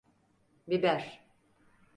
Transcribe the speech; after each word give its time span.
Biber. 0.67 1.21